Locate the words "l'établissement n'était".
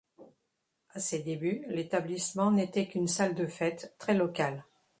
1.67-2.87